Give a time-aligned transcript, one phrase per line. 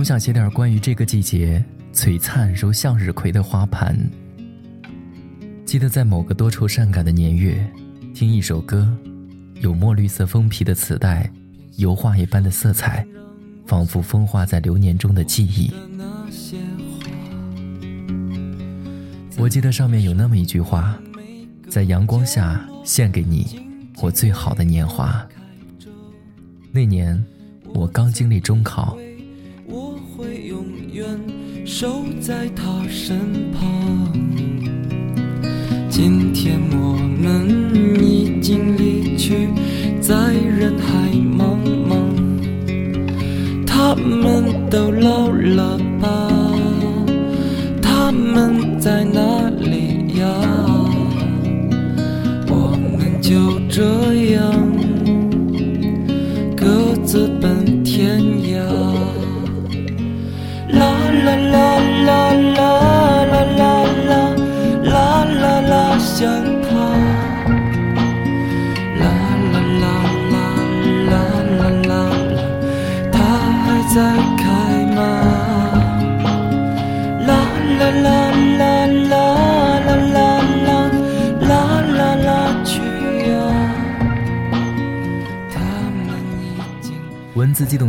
[0.00, 3.94] 总想写点关于这个季节璀璨如向日葵的花盘。
[5.66, 7.70] 记得在某个多愁善感的年月，
[8.14, 8.90] 听一首歌，
[9.56, 11.30] 有墨绿色封皮的磁带，
[11.76, 13.06] 油画一般的色彩，
[13.66, 15.70] 仿佛风化在流年中的记忆。
[19.36, 20.98] 我记得上面有那么一句话：
[21.68, 23.60] 在阳光下献给你
[24.00, 25.22] 我最好的年华。
[26.72, 27.22] 那年
[27.74, 28.96] 我刚经历中考。
[30.92, 31.04] 远
[31.64, 33.18] 守在他身
[33.52, 34.12] 旁。
[35.88, 39.48] 今天我们已经离去，
[40.00, 41.56] 在人海茫
[41.88, 41.90] 茫。
[43.66, 46.28] 他们都老了吧？
[47.82, 50.24] 他们在哪里呀？
[52.48, 54.69] 我们就这样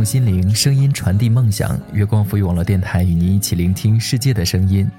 [0.02, 1.78] 动心灵，声音传递梦想。
[1.92, 4.90] 月光赋予网络电台与您一起聆听世界的声音。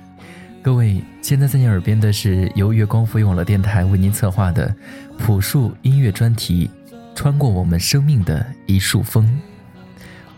[0.62, 4.74] 各位，现在在你耳边的是由月光赋予网络电台为您策划的
[5.20, 6.72] 朴树音乐专题
[7.14, 9.26] 《穿过我们生命的一束风》。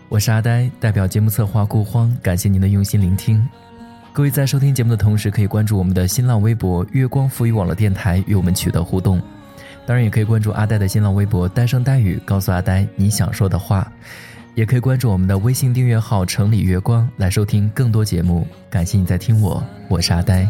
[0.10, 3.48] 我是阿呆，代表节目策划顾荒，感谢您的用心聆听。
[4.14, 9.22] 各位在收听节目的同时，可以关注我们的新浪微博“月光赋予网络电台”，与我们取得互动。
[9.86, 13.88] 当然，也可以关注阿呆的新浪微博“呆声呆语”，告诉阿呆你想说的话。
[14.56, 18.48] 也可以关注我们的微信订阅号“城里月光”来收听更多节目。
[18.70, 20.50] 感谢你在听我，我是阿呆。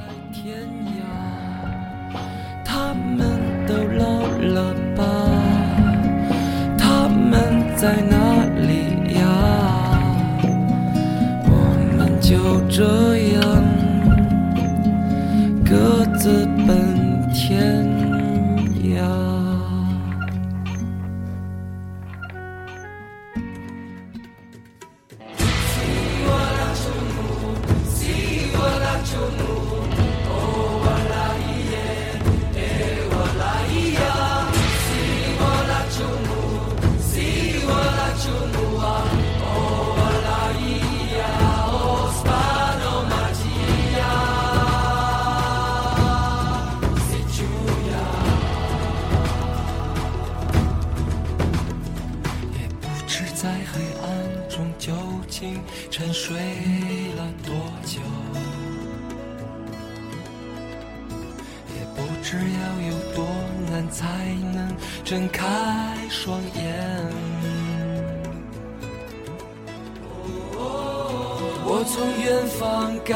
[72.65, 73.15] 方赶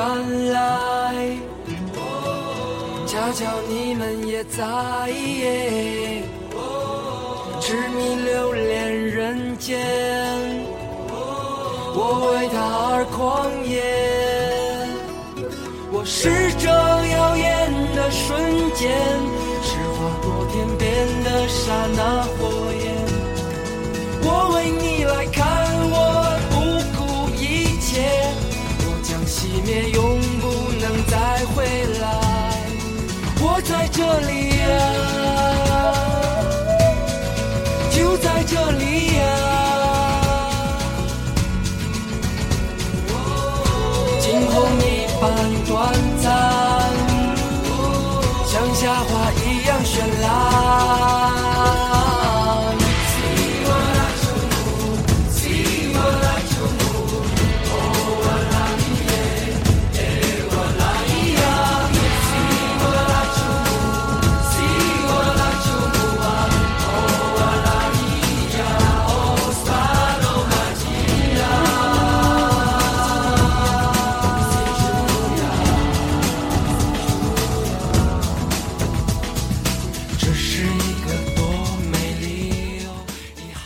[0.51, 1.35] 来，
[3.07, 4.61] 恰巧你们也在。
[7.59, 9.79] 痴迷留恋人间，
[11.95, 11.99] 我
[12.29, 12.57] 为他
[12.93, 13.17] 而狂
[13.65, 13.73] 野。
[15.91, 17.47] 我是这耀眼
[17.95, 18.29] 的瞬
[18.75, 18.88] 间，
[19.63, 20.88] 是划过天边
[21.23, 21.99] 的刹那
[22.38, 22.38] 火
[22.83, 22.85] 焰。
[24.21, 25.38] 我为你来看
[33.91, 35.28] 这里呀、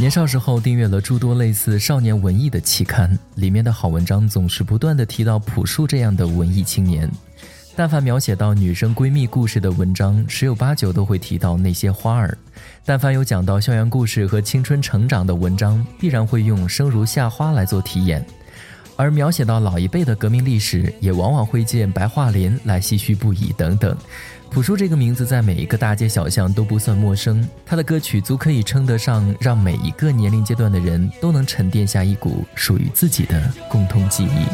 [0.04, 7.10] 年少时候订阅了诸多类似少年文艺的期刊，里面的好文章总是不断的提到朴树这样的文艺青年。
[7.74, 12.38] 但凡描写到女生闺蜜故事的文章，十有八九都会提到那些花儿；
[12.84, 18.26] 但凡有讲到校园故事和青春成长的文章，必然会用“生如夏花”来做题眼。
[18.98, 23.98] 而描写到老一辈的革命历史，也往往会见白桦林来唏嘘不已等等。
[24.54, 34.46] 朴树这个名字在每一个大街小巷都不算陌生，他的歌曲足可以称得上让每一个年龄阶段的人都能沉淀下一股属于自己的共同记忆。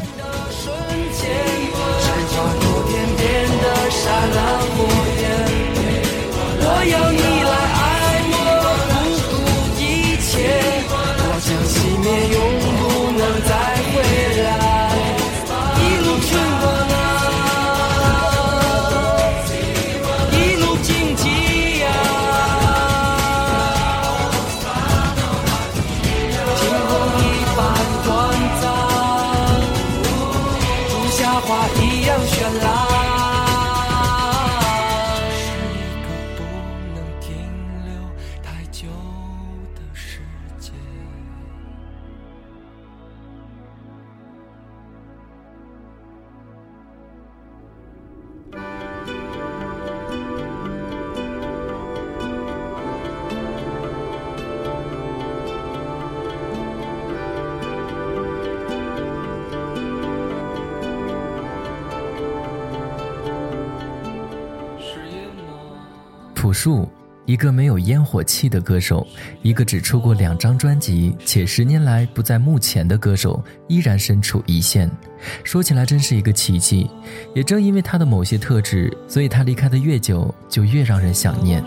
[6.62, 7.19] 我要
[66.40, 66.88] 朴树，
[67.26, 69.06] 一个没有烟火气的歌手，
[69.42, 74.90] 一个只出过两张专辑且十年来不在幕前的歌手，依然身处一线。
[75.44, 76.88] 说起来真是一个奇迹。
[77.34, 81.62] 也正因为他的某些特质，所以他离开的越久，就越让人想念。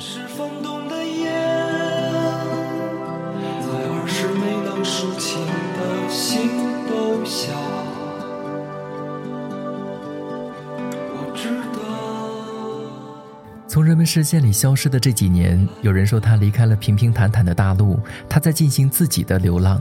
[14.03, 17.97] 们视线里消失的这几年，有人说他离开了平平坦坦的大陆，
[18.27, 19.79] 他在进行自己的流浪；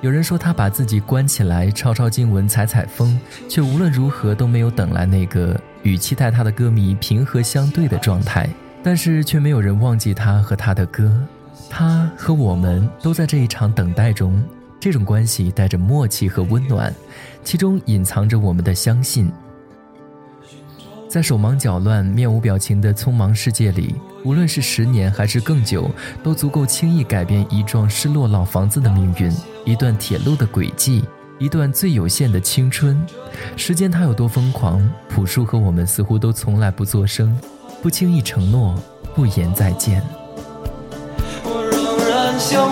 [0.00, 3.16] 有人说他把自己关起来，抄抄经文，采采风，
[3.48, 8.48] 却无论如何都没有等来那个与期待他的歌迷平和相对的状态。
[8.82, 11.16] 但是却没有人忘记他和他的歌，
[11.70, 14.42] 他和我们都在这一场等待中。
[14.80, 16.92] 这种关系带着默契和温暖，
[17.44, 19.30] 其中隐藏着我们的相信。
[21.16, 25.90] 在手忙脚乱、面无表情的匆忙世界里，无论是十年还是更久，
[26.22, 29.32] 都足够轻易改变一幢失落老房子的命运，
[29.64, 31.02] 一段铁路的轨迹，
[31.38, 33.02] 一段最有限的青春。
[33.56, 34.86] 时间它有多疯狂？
[35.08, 37.34] 朴树和我们似乎都从来不作声，
[37.82, 38.74] 不轻易承诺，
[39.14, 40.02] 不言再见。
[41.44, 42.68] 我仍然想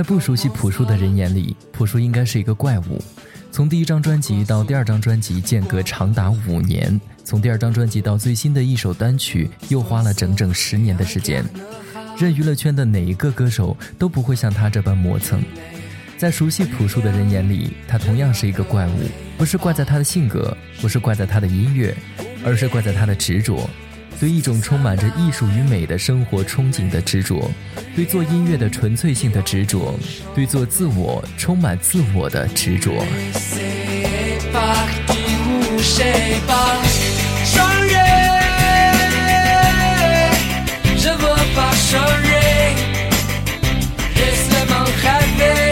[0.00, 3.04] 在不熟悉朴树的人眼里，朴树应该是一个怪物。
[3.52, 11.44] 从第一张专辑到第二张专辑，间隔长达五年；从第二张专辑到最新的一首单曲，又花了整整十年的时间。
[12.16, 15.38] 任娱乐圈的哪一个歌手都不会像他这般磨蹭。
[16.16, 19.02] 在熟悉朴树的人眼里，他同样是一个怪物，
[19.36, 21.94] 不是怪在他的性格，不是怪在他的音乐，
[22.42, 23.68] 而是怪在他的执着。
[24.20, 27.50] 对一种充满着艺术与美的生活憧憬的执着，
[27.96, 29.98] 对做音乐的纯粹性的执着，
[30.34, 33.02] 对做自我充满自我的执着。
[37.46, 37.96] 双人，
[40.98, 42.36] 双人
[44.16, 45.69] ，s。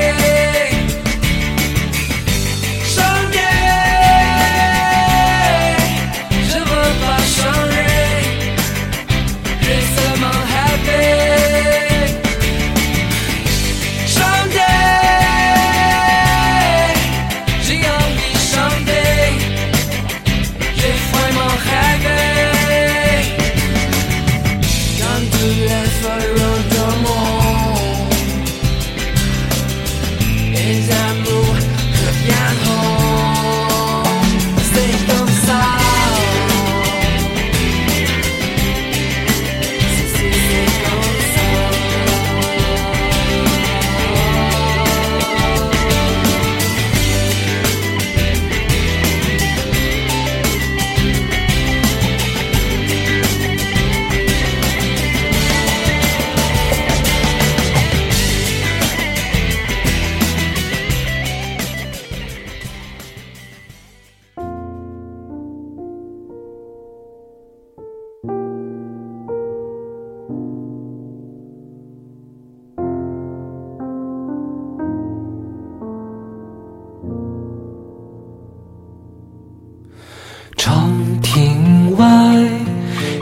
[80.58, 82.04] 长亭外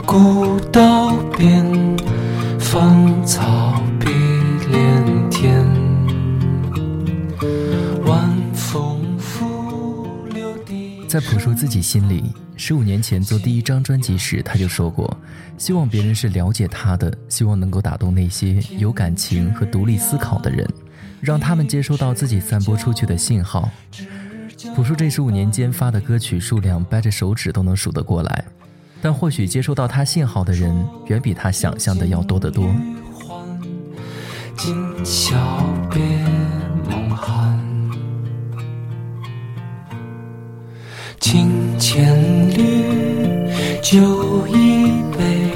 [0.07, 1.63] 古道边
[2.59, 4.07] 芳草碧
[4.71, 5.63] 连天。
[8.05, 8.19] 晚
[8.53, 15.15] 风拂柳笛在朴树自己心里十五年前做第一张专辑时他就说过
[15.59, 20.67] 希望别人是了解他的希望能够打动那些有感情和独立思考的人
[21.21, 23.69] 让他们接收到自己散播出去的信号。
[24.75, 28.45] 朴树这十五年间发的歌曲数量，掰着手指都能数得过来。
[28.99, 32.73] 但或许接收到他信号的人，远比他想象的要多得多。
[34.57, 35.35] 今宵
[35.91, 36.01] 别
[36.89, 37.59] 梦寒，
[41.19, 43.47] 清千缕
[43.83, 45.51] 酒一杯，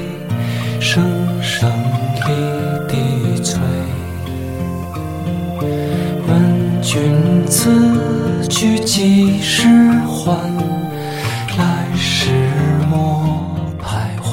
[0.80, 1.02] 声
[1.42, 1.68] 声
[2.14, 3.60] 离笛催。
[6.28, 7.68] 问君此
[8.52, 9.66] 去几时
[10.06, 10.36] 还？
[11.56, 12.28] 来时
[12.90, 13.24] 莫
[13.80, 14.30] 徘徊。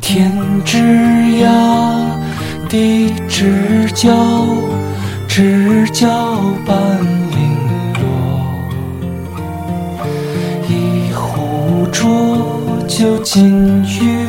[0.00, 0.32] 天
[0.64, 0.78] 之
[1.44, 1.48] 涯，
[2.68, 4.10] 地之角，
[5.28, 6.08] 知交
[6.66, 6.76] 半
[7.30, 7.38] 零
[8.00, 8.02] 落。
[10.68, 12.02] 一壶浊
[12.88, 14.19] 酒尽余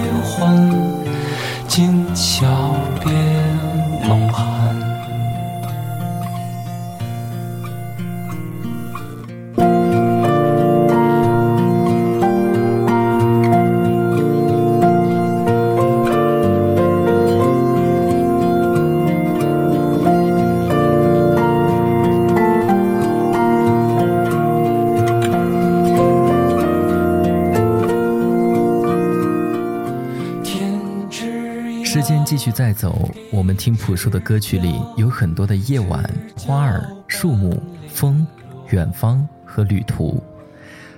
[32.42, 36.04] 续再走，我们听朴树的歌曲里有很多的夜晚、
[36.36, 38.26] 花儿、树木、风、
[38.72, 40.24] 远方和旅途。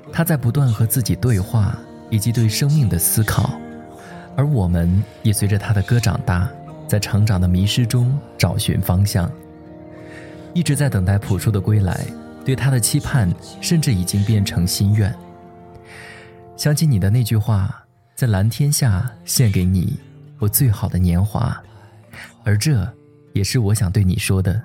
[0.09, 1.77] 他在不断和自己对话，
[2.09, 3.59] 以及对生命的思考。
[4.37, 6.49] 而我们也随着他的歌长大，
[6.87, 9.29] 在成长的迷失中找寻方向。
[10.53, 12.05] 一直在等待朴树的归来，
[12.45, 15.13] 对他的期盼甚至已经变成心愿。
[16.55, 17.83] 想起你的那句话，
[18.15, 19.99] 在蓝天下献给你
[20.43, 21.57] 我最好的年华，
[22.43, 22.85] 而这
[23.31, 24.61] 也是我想对你说的，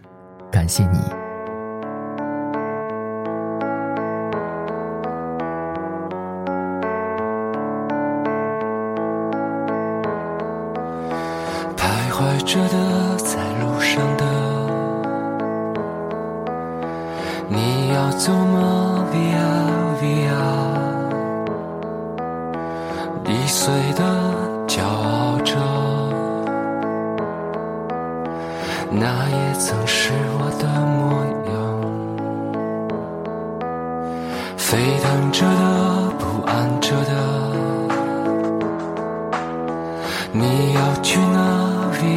[0.50, 0.99] 感谢你。
[11.76, 14.25] 徘徊着的，在路上的，
[17.49, 19.47] 你要走吗？Via
[20.02, 20.42] Via，
[23.26, 24.02] 易碎的
[24.78, 25.56] 骄傲着，
[28.92, 30.97] 那也曾是我的模
[31.50, 31.50] 样。
[34.56, 37.12] 沸腾着的，不安着的。
[40.30, 42.16] 你要去哪里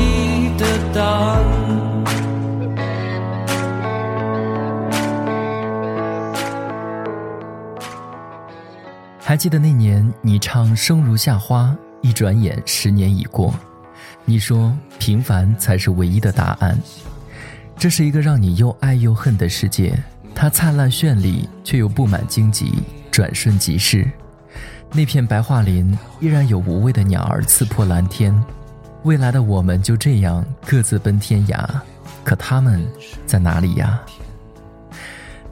[9.31, 11.67] 还记得那年你唱《生如夏花》，
[12.01, 13.55] 一转眼十年已过。
[14.25, 16.77] 你说平凡才是唯一的答案。
[17.77, 19.97] 这是一个让你又爱又恨的世界，
[20.35, 24.05] 它灿烂绚丽，却又布满荆棘，转瞬即逝。
[24.91, 28.37] 那片白桦林依然有无畏的鸟儿刺破蓝天。
[29.03, 31.65] 未来的我们就这样各自奔天涯，
[32.25, 32.85] 可他们
[33.25, 33.97] 在哪里呀？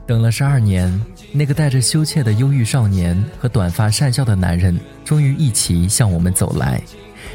[0.06, 6.80] 等了十二年，那个带着羞怯的忧郁少年和短发善笑的男人，终于一起向我们走来。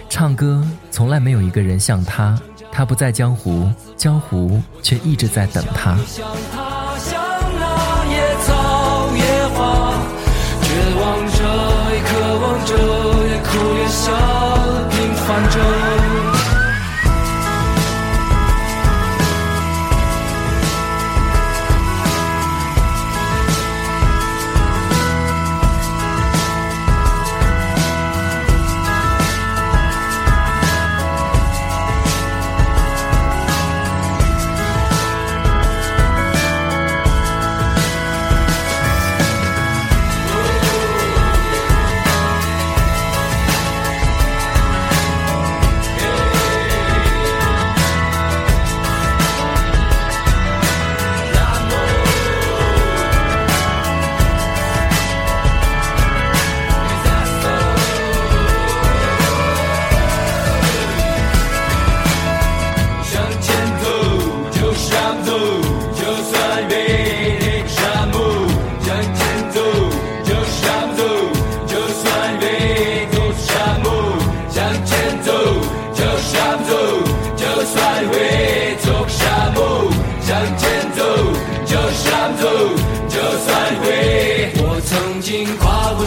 [0.09, 2.39] 唱歌从来没有一个人像他，
[2.71, 5.97] 他不在江湖，江湖却一直在等他。